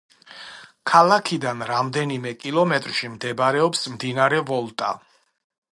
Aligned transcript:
ქალაქიდან 0.91 1.61
რამდენიმე 1.73 2.33
კილომეტრში 2.45 3.11
მდებარეობს 3.17 3.87
მდინარე 3.97 4.43
ვოლტა. 4.51 4.91